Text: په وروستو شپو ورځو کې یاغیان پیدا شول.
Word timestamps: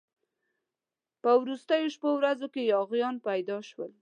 په 1.21 1.31
وروستو 1.41 1.91
شپو 1.93 2.09
ورځو 2.17 2.47
کې 2.53 2.61
یاغیان 2.73 3.15
پیدا 3.27 3.57
شول. 3.69 3.91